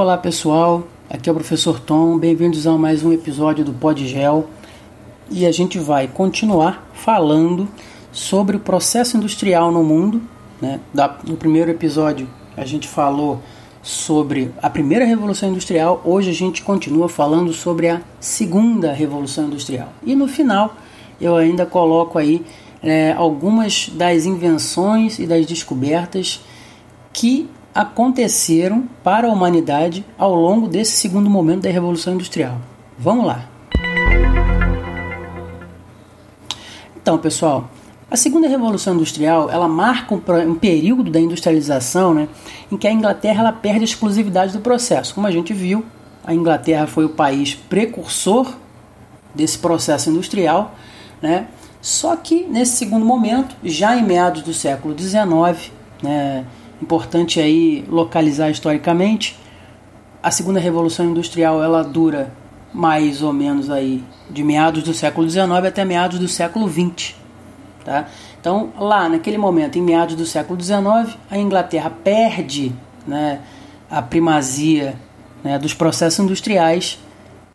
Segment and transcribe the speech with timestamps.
[0.00, 4.48] Olá pessoal, aqui é o professor Tom, bem-vindos a mais um episódio do Podgel
[5.30, 7.68] e a gente vai continuar falando
[8.10, 10.22] sobre o processo industrial no mundo.
[10.58, 10.80] Né?
[11.22, 13.42] No primeiro episódio a gente falou
[13.82, 19.90] sobre a primeira revolução industrial, hoje a gente continua falando sobre a segunda revolução industrial.
[20.02, 20.76] E no final
[21.20, 22.42] eu ainda coloco aí
[22.82, 26.40] é, algumas das invenções e das descobertas
[27.12, 32.56] que aconteceram para a humanidade ao longo desse segundo momento da Revolução Industrial.
[32.98, 33.48] Vamos lá!
[37.02, 37.70] Então, pessoal,
[38.10, 42.28] a segunda revolução industrial ela marca um, período da industrialização, né,
[42.70, 45.14] em que a Inglaterra ela perde a exclusividade do processo.
[45.14, 45.84] Como a gente viu,
[46.24, 48.52] a Inglaterra foi o país precursor
[49.34, 50.74] desse processo industrial,
[51.22, 51.46] né?
[51.80, 56.44] Só que nesse segundo momento, já em meados do século XIX, né,
[56.80, 59.38] Importante aí localizar historicamente.
[60.22, 62.32] A segunda revolução industrial ela dura
[62.72, 67.14] mais ou menos aí de meados do século XIX até meados do século XX,
[67.84, 68.06] tá?
[68.40, 72.72] Então lá naquele momento, em meados do século XIX, a Inglaterra perde,
[73.06, 73.40] né,
[73.90, 74.94] a primazia
[75.42, 76.98] né, dos processos industriais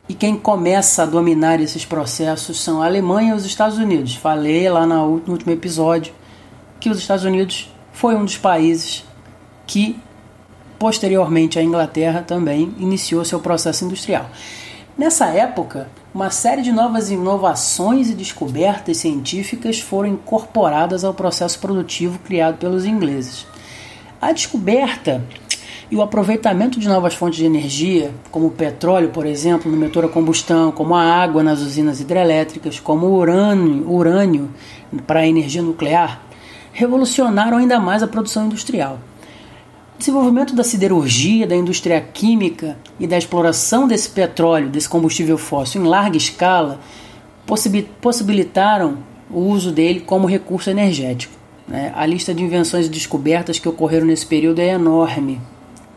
[0.07, 4.15] e quem começa a dominar esses processos são a Alemanha e os Estados Unidos.
[4.15, 6.13] Falei lá no último episódio
[6.79, 9.03] que os Estados Unidos foi um dos países
[9.65, 9.99] que
[10.77, 14.29] posteriormente a Inglaterra também iniciou seu processo industrial.
[14.97, 22.19] Nessa época, uma série de novas inovações e descobertas científicas foram incorporadas ao processo produtivo
[22.19, 23.45] criado pelos ingleses.
[24.21, 25.21] A descoberta
[25.91, 30.05] e o aproveitamento de novas fontes de energia, como o petróleo, por exemplo, no motor
[30.05, 34.49] a combustão, como a água nas usinas hidrelétricas, como o urânio, urânio
[35.05, 36.21] para a energia nuclear,
[36.71, 38.99] revolucionaram ainda mais a produção industrial.
[39.97, 45.87] Desenvolvimento da siderurgia, da indústria química e da exploração desse petróleo, desse combustível fóssil em
[45.87, 46.79] larga escala,
[48.01, 48.97] possibilitaram
[49.29, 51.33] o uso dele como recurso energético.
[51.67, 51.93] Né?
[51.95, 55.41] A lista de invenções e descobertas que ocorreram nesse período é enorme,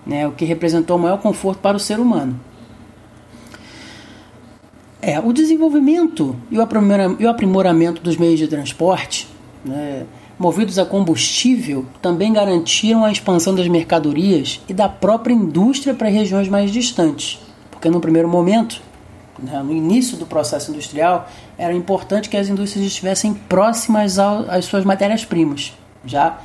[0.06, 0.26] né?
[0.26, 2.38] o que representou o maior conforto para o ser humano.
[5.02, 9.28] É, o desenvolvimento e o aprimoramento dos meios de transporte
[9.64, 10.04] né,
[10.38, 16.48] movidos a combustível, também garantiram a expansão das mercadorias e da própria indústria para regiões
[16.48, 17.40] mais distantes.
[17.70, 18.80] Porque no primeiro momento,
[19.38, 24.84] né, no início do processo industrial, era importante que as indústrias estivessem próximas às suas
[24.84, 25.72] matérias-primas.
[26.04, 26.38] Já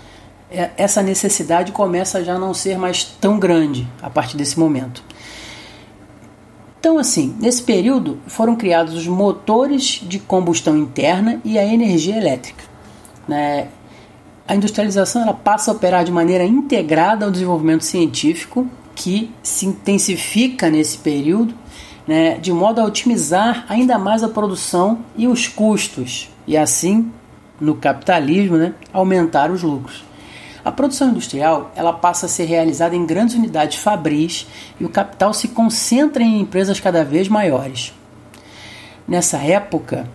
[0.50, 5.04] é, essa necessidade começa já a não ser mais tão grande a partir desse momento.
[6.80, 12.64] Então, assim, nesse período foram criados os motores de combustão interna e a energia elétrica.
[13.28, 13.70] Né?
[14.48, 20.70] A industrialização ela passa a operar de maneira integrada ao desenvolvimento científico, que se intensifica
[20.70, 21.54] nesse período,
[22.06, 27.12] né, de modo a otimizar ainda mais a produção e os custos, e assim,
[27.60, 30.04] no capitalismo, né, aumentar os lucros.
[30.66, 34.48] A produção industrial ela passa a ser realizada em grandes unidades fabris
[34.80, 37.94] e o capital se concentra em empresas cada vez maiores.
[39.08, 40.08] Nessa época,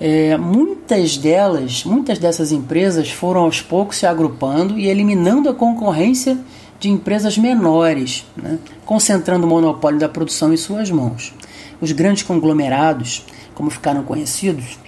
[0.00, 6.38] é, muitas delas, muitas dessas empresas foram aos poucos se agrupando e eliminando a concorrência
[6.78, 11.32] de empresas menores, né, concentrando o monopólio da produção em suas mãos.
[11.80, 13.24] Os grandes conglomerados,
[13.54, 14.78] como ficaram conhecidos,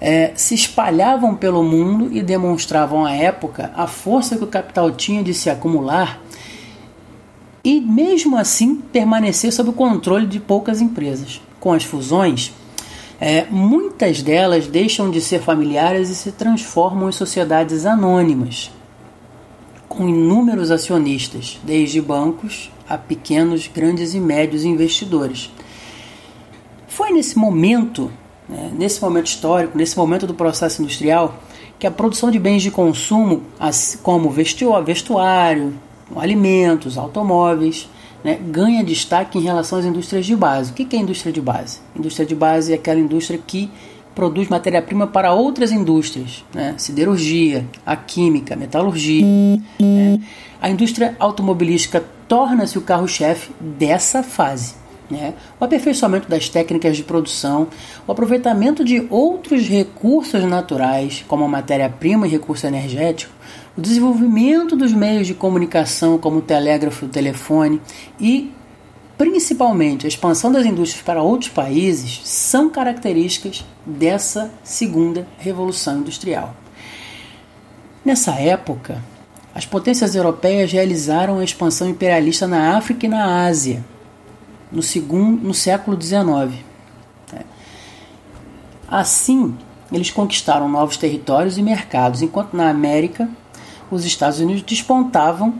[0.00, 5.22] é, se espalhavam pelo mundo e demonstravam à época a força que o capital tinha
[5.22, 6.20] de se acumular
[7.64, 11.40] e, mesmo assim, permanecer sob o controle de poucas empresas.
[11.60, 12.52] Com as fusões,
[13.24, 18.72] é, muitas delas deixam de ser familiares e se transformam em sociedades anônimas,
[19.88, 25.52] com inúmeros acionistas, desde bancos a pequenos, grandes e médios investidores.
[26.88, 28.10] Foi nesse momento,
[28.48, 31.36] né, nesse momento histórico, nesse momento do processo industrial,
[31.78, 33.44] que a produção de bens de consumo,
[34.02, 35.74] como vestuário,
[36.16, 37.88] alimentos, automóveis,
[38.24, 40.70] né, ganha destaque em relação às indústrias de base.
[40.70, 41.80] O que é indústria de base?
[41.96, 43.70] Indústria de base é aquela indústria que
[44.14, 46.74] produz matéria-prima para outras indústrias, né?
[46.76, 49.24] siderurgia, a química, metalurgia.
[49.80, 50.20] Né?
[50.60, 54.74] A indústria automobilística torna-se o carro-chefe dessa fase.
[55.12, 55.34] Né?
[55.60, 57.68] O aperfeiçoamento das técnicas de produção,
[58.06, 63.30] o aproveitamento de outros recursos naturais, como a matéria-prima e recurso energético,
[63.76, 67.78] o desenvolvimento dos meios de comunicação, como o telégrafo, o telefone
[68.18, 68.50] e
[69.18, 76.56] principalmente a expansão das indústrias para outros países são características dessa segunda revolução industrial.
[78.02, 79.02] Nessa época,
[79.54, 83.84] as potências europeias realizaram a expansão imperialista na África e na Ásia
[84.72, 86.64] no, segundo, no século XIX.
[87.32, 87.42] É.
[88.88, 89.56] Assim,
[89.92, 93.28] eles conquistaram novos territórios e mercados, enquanto na América
[93.90, 95.54] os Estados Unidos despontavam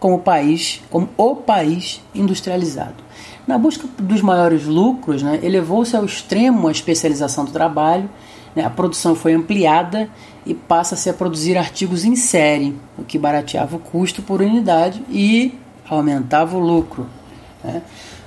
[0.00, 3.06] como país, como o país industrializado.
[3.46, 8.10] Na busca dos maiores lucros, né, elevou-se ao extremo a especialização do trabalho,
[8.54, 10.10] né, a produção foi ampliada
[10.44, 15.54] e passa-se a produzir artigos em série, o que barateava o custo por unidade e
[15.88, 17.06] aumentava o lucro.
[17.62, 17.82] Né.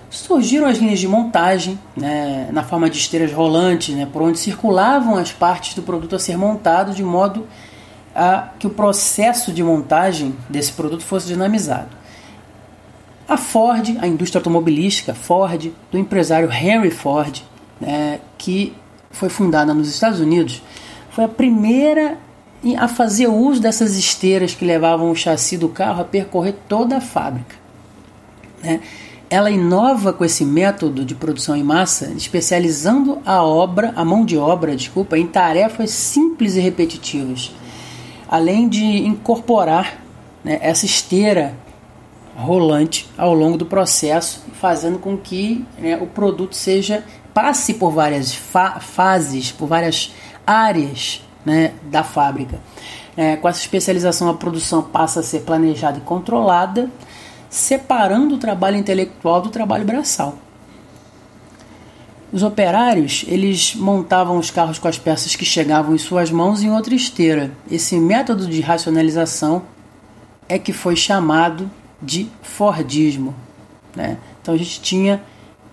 [0.09, 5.15] Surgiram as linhas de montagem, né, na forma de esteiras rolantes, né, por onde circulavam
[5.15, 7.47] as partes do produto a ser montado, de modo
[8.15, 11.89] a que o processo de montagem desse produto fosse dinamizado.
[13.27, 17.43] A Ford, a indústria automobilística Ford, do empresário Henry Ford,
[17.79, 18.75] né, que
[19.11, 20.63] foi fundada nos Estados Unidos,
[21.11, 22.17] foi a primeira
[22.77, 27.01] a fazer uso dessas esteiras que levavam o chassi do carro a percorrer toda a
[27.01, 27.55] fábrica.
[28.61, 28.81] Né?
[29.29, 34.37] Ela inova com esse método de produção em massa, especializando a obra, a mão de
[34.37, 37.51] obra, desculpa, em tarefas simples e repetitivas,
[38.27, 40.01] além de incorporar
[40.43, 41.53] né, essa esteira
[42.35, 47.03] rolante ao longo do processo, fazendo com que né, o produto seja
[47.33, 50.13] passe por várias fa fases, por várias
[50.45, 52.59] áreas né, da fábrica.
[53.15, 56.89] É, com essa especialização, a produção passa a ser planejada e controlada,
[57.49, 60.37] separando o trabalho intelectual do trabalho braçal.
[62.31, 66.71] Os operários, eles montavam os carros com as peças que chegavam em suas mãos em
[66.71, 67.51] outra esteira.
[67.71, 69.63] Esse método de racionalização
[70.47, 71.69] é que foi chamado
[71.99, 73.33] de Fordismo.
[73.95, 74.17] Né?
[74.41, 75.23] Então a gente tinha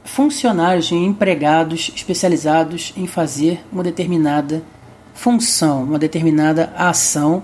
[0.03, 4.63] funcionários empregados especializados em fazer uma determinada
[5.13, 7.43] função, uma determinada ação,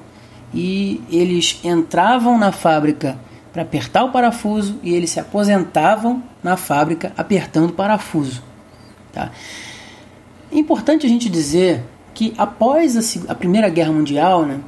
[0.55, 3.19] e eles entravam na fábrica
[3.53, 8.43] para apertar o parafuso e eles se aposentavam na fábrica apertando o parafuso.
[9.13, 9.31] Tá?
[10.51, 11.83] É importante a gente dizer
[12.15, 14.61] que após a, a Primeira Guerra Mundial, né,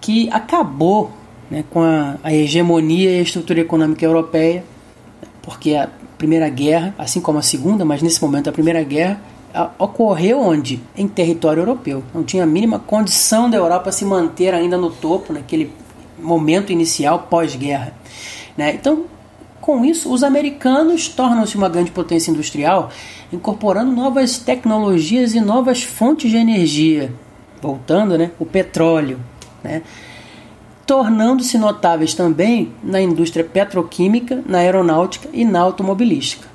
[0.00, 1.10] que acabou
[1.50, 4.64] né, com a, a, hegemonia e a estrutura econômica europeia,
[5.42, 5.88] porque a
[6.18, 9.20] Primeira Guerra, assim como a Segunda, mas nesse momento a Primeira Guerra,
[9.54, 10.80] a, ocorreu onde?
[10.96, 12.02] Em território europeu.
[12.14, 15.72] Não tinha a mínima condição da Europa se manter ainda no topo naquele
[16.18, 17.94] momento inicial pós-guerra.
[18.56, 18.74] Né?
[18.74, 19.04] Então,
[19.60, 22.90] com isso, os americanos tornam-se uma grande potência industrial,
[23.32, 27.12] incorporando novas tecnologias e novas fontes de energia.
[27.60, 28.30] Voltando, né?
[28.38, 29.20] o petróleo.
[29.62, 29.82] Né?
[30.86, 36.46] tornando-se notáveis também na indústria petroquímica, na aeronáutica e na automobilística.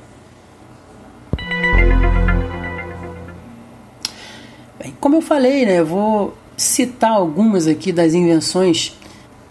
[4.79, 8.97] Bem, como eu falei, né, eu vou citar algumas aqui das invenções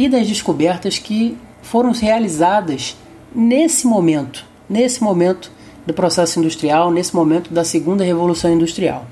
[0.00, 2.96] e das descobertas que foram realizadas
[3.34, 5.52] nesse momento, nesse momento
[5.86, 9.06] do processo industrial, nesse momento da segunda revolução industrial.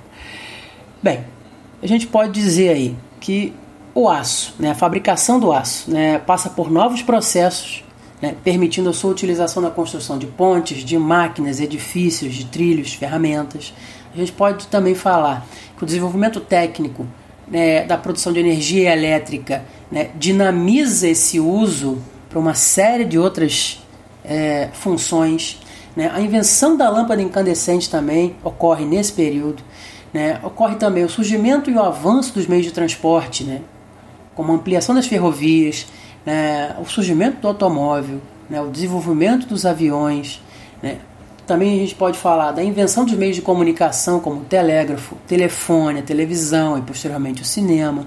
[1.02, 1.26] Bem,
[1.82, 3.52] a gente pode dizer aí que
[3.94, 7.84] o aço, né, a fabricação do aço, né, passa por novos processos,
[8.22, 13.74] né, permitindo a sua utilização na construção de pontes, de máquinas, edifícios, de trilhos, ferramentas.
[14.14, 15.46] A gente pode também falar
[15.76, 17.06] que o desenvolvimento técnico
[17.50, 21.98] né, da produção de energia elétrica né, dinamiza esse uso
[22.28, 23.82] para uma série de outras
[24.24, 25.60] é, funções.
[25.96, 26.10] Né.
[26.12, 29.62] A invenção da lâmpada incandescente também ocorre nesse período.
[30.12, 30.38] Né.
[30.42, 33.62] Ocorre também o surgimento e o avanço dos meios de transporte, né?
[34.38, 35.88] como a ampliação das ferrovias,
[36.24, 40.40] né, o surgimento do automóvel, né, o desenvolvimento dos aviões.
[40.80, 40.98] Né.
[41.48, 46.00] Também a gente pode falar da invenção dos meios de comunicação, como o telégrafo, telefone,
[46.00, 48.06] a televisão e posteriormente o cinema.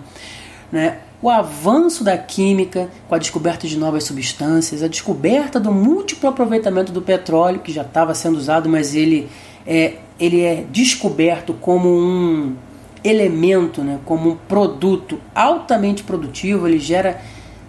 [0.71, 6.29] Né, o avanço da química com a descoberta de novas substâncias, a descoberta do múltiplo
[6.29, 9.27] aproveitamento do petróleo, que já estava sendo usado, mas ele
[9.65, 12.55] é, ele é descoberto como um
[13.03, 17.19] elemento, né, como um produto altamente produtivo, ele gera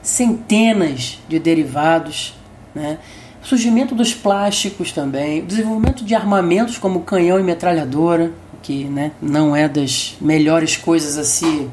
[0.02, 2.34] centenas de derivados,
[2.74, 2.98] né?
[3.42, 8.32] Surgimento dos plásticos também, o desenvolvimento de armamentos como canhão e metralhadora,
[8.62, 11.68] que né, não é das melhores coisas a se,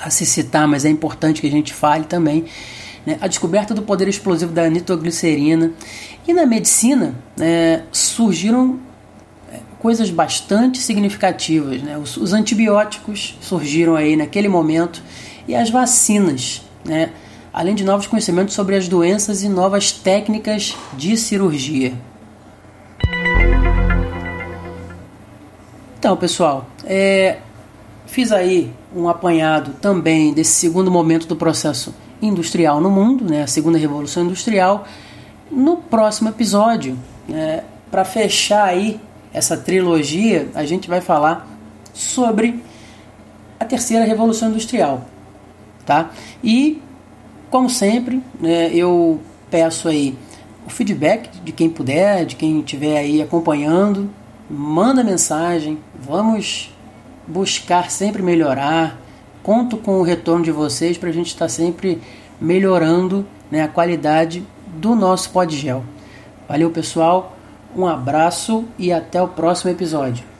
[0.00, 2.46] a se citar, mas é importante que a gente fale também.
[3.04, 3.18] Né?
[3.20, 5.72] A descoberta do poder explosivo da nitroglicerina.
[6.26, 8.80] E na medicina né, surgiram
[9.78, 11.82] coisas bastante significativas.
[11.82, 11.96] Né?
[11.96, 15.02] Os, os, antibióticos surgiram aí naquele momento
[15.46, 17.10] e as vacinas, né?
[17.56, 21.94] Além de novos conhecimentos sobre as doenças e novas técnicas de cirurgia.
[25.98, 27.38] Então, pessoal, é,
[28.04, 33.46] fiz aí um apanhado também desse segundo momento do processo industrial no mundo, né, a
[33.46, 34.86] segunda revolução industrial,
[35.50, 36.98] no próximo episódio.
[37.26, 39.00] Né, Para fechar aí
[39.32, 41.48] essa trilogia, a gente vai falar
[41.94, 42.62] sobre
[43.58, 45.06] a terceira revolução industrial,
[45.86, 46.10] tá?
[46.44, 46.82] E
[47.50, 50.16] como sempre, né, eu peço aí
[50.66, 54.10] o feedback de quem puder, de quem estiver aí acompanhando,
[54.50, 56.74] manda mensagem, vamos
[57.26, 59.00] buscar sempre melhorar.
[59.42, 62.00] Conto com o retorno de vocês para a gente estar tá sempre
[62.40, 65.84] melhorando né, a qualidade do nosso podgel.
[66.48, 67.36] Valeu, pessoal.
[67.76, 70.35] Um abraço e até o próximo episódio.